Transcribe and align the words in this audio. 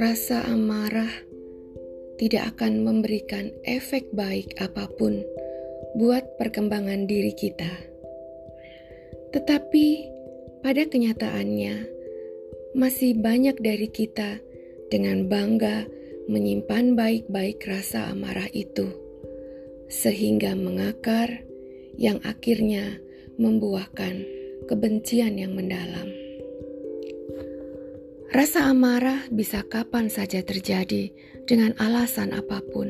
Rasa 0.00 0.48
amarah 0.48 1.12
tidak 2.16 2.56
akan 2.56 2.80
memberikan 2.80 3.52
efek 3.68 4.08
baik 4.16 4.56
apa 4.56 4.88
pun 4.96 5.20
buat 6.00 6.40
perkembangan 6.40 7.04
diri 7.04 7.36
kita. 7.36 7.68
Tetapi 9.36 9.86
pada 10.64 10.88
kenyataannya, 10.88 11.76
masih 12.72 13.20
banyak 13.20 13.60
dari 13.60 13.92
kita 13.92 14.40
dengan 14.88 15.28
bangga 15.28 15.84
menyimpan 16.32 16.96
baik-baik 16.96 17.60
rasa 17.68 18.08
amarah 18.08 18.48
itu, 18.56 18.96
sehingga 19.92 20.56
mengakar 20.56 21.44
yang 22.00 22.16
akhirnya 22.24 22.96
membuahkan 23.36 24.24
kebencian 24.66 25.38
yang 25.38 25.52
mendalam. 25.56 26.08
Rasa 28.32 28.72
amarah 28.72 29.28
bisa 29.28 29.60
kapan 29.68 30.08
saja 30.08 30.40
terjadi 30.40 31.12
dengan 31.44 31.76
alasan 31.76 32.32
apa 32.32 32.64
pun. 32.64 32.88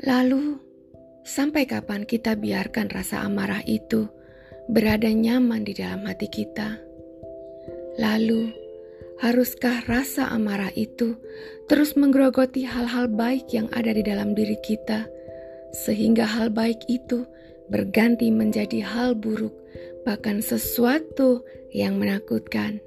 Lalu, 0.00 0.56
sampai 1.28 1.68
kapan 1.68 2.08
kita 2.08 2.32
biarkan 2.32 2.88
rasa 2.88 3.20
amarah 3.20 3.60
itu 3.68 4.08
berada 4.72 5.12
nyaman 5.12 5.68
di 5.68 5.76
dalam 5.76 6.08
hati 6.08 6.24
kita? 6.32 6.80
Lalu, 8.00 8.48
haruskah 9.20 9.84
rasa 9.84 10.32
amarah 10.32 10.72
itu 10.72 11.20
terus 11.68 11.92
menggerogoti 11.92 12.64
hal-hal 12.64 13.12
baik 13.12 13.52
yang 13.52 13.68
ada 13.76 13.92
di 13.92 14.00
dalam 14.00 14.32
diri 14.32 14.56
kita, 14.64 15.04
sehingga 15.72 16.28
hal 16.28 16.52
baik 16.52 16.84
itu 16.86 17.24
berganti 17.72 18.28
menjadi 18.28 18.84
hal 18.84 19.16
buruk, 19.16 19.56
bahkan 20.04 20.44
sesuatu 20.44 21.42
yang 21.72 21.96
menakutkan? 21.96 22.78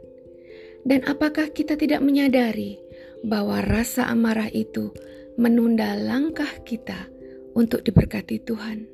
Dan 0.86 1.02
apakah 1.10 1.50
kita 1.50 1.74
tidak 1.76 2.06
menyadari 2.06 2.78
bahwa 3.26 3.66
rasa 3.66 4.06
amarah 4.06 4.54
itu 4.54 4.94
menunda 5.36 5.98
langkah 5.98 6.62
kita 6.62 7.10
untuk 7.58 7.82
diberkati 7.82 8.38
Tuhan? 8.46 8.86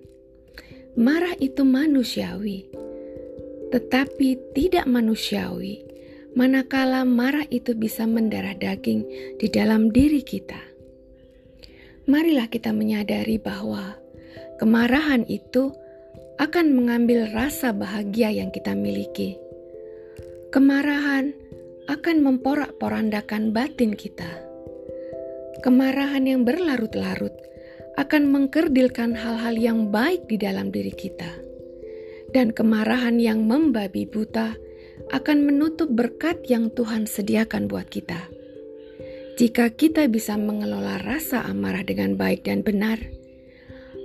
Marah 0.95 1.35
itu 1.39 1.67
manusiawi, 1.67 2.71
tetapi 3.75 4.55
tidak 4.55 4.87
manusiawi 4.87 5.91
manakala 6.31 7.03
marah 7.03 7.43
itu 7.51 7.75
bisa 7.75 8.07
mendarah 8.07 8.55
daging 8.55 9.03
di 9.35 9.47
dalam 9.51 9.91
diri 9.91 10.23
kita. 10.23 10.70
Marilah 12.09 12.49
kita 12.49 12.73
menyadari 12.73 13.37
bahwa 13.37 13.97
kemarahan 14.57 15.21
itu 15.29 15.69
akan 16.41 16.73
mengambil 16.73 17.29
rasa 17.29 17.69
bahagia 17.69 18.33
yang 18.33 18.49
kita 18.49 18.73
miliki. 18.73 19.37
Kemarahan 20.49 21.37
akan 21.85 22.17
memporak-porandakan 22.25 23.53
batin 23.53 23.93
kita. 23.93 24.27
Kemarahan 25.61 26.25
yang 26.25 26.41
berlarut-larut 26.41 27.33
akan 28.01 28.33
mengkerdilkan 28.33 29.13
hal-hal 29.13 29.53
yang 29.53 29.93
baik 29.93 30.25
di 30.25 30.41
dalam 30.41 30.73
diri 30.73 30.93
kita. 30.97 31.37
Dan 32.33 32.49
kemarahan 32.49 33.21
yang 33.21 33.45
membabi 33.45 34.09
buta 34.09 34.57
akan 35.13 35.37
menutup 35.45 35.91
berkat 35.93 36.41
yang 36.49 36.73
Tuhan 36.73 37.05
sediakan 37.05 37.69
buat 37.69 37.85
kita. 37.91 38.40
Jika 39.41 39.73
kita 39.73 40.05
bisa 40.05 40.37
mengelola 40.37 41.01
rasa 41.01 41.41
amarah 41.49 41.81
dengan 41.81 42.13
baik 42.13 42.45
dan 42.45 42.61
benar, 42.61 43.01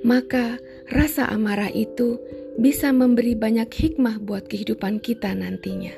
maka 0.01 0.57
rasa 0.89 1.29
amarah 1.29 1.69
itu 1.69 2.17
bisa 2.57 2.89
memberi 2.89 3.37
banyak 3.37 3.69
hikmah 3.69 4.17
buat 4.25 4.49
kehidupan 4.49 4.97
kita 5.05 5.37
nantinya. 5.37 5.93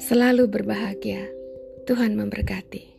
Selalu 0.00 0.48
berbahagia. 0.48 1.20
Tuhan 1.84 2.16
memberkati. 2.16 2.97